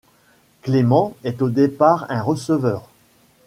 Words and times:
Clement 0.63 1.15
est 1.23 1.43
au 1.43 1.49
départ 1.51 2.07
un 2.09 2.23
receveur. 2.23 2.89